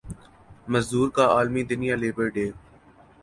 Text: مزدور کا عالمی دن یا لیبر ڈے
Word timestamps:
مزدور 0.67 1.07
کا 1.15 1.25
عالمی 1.35 1.63
دن 1.69 1.81
یا 1.83 1.95
لیبر 2.01 2.27
ڈے 2.35 2.45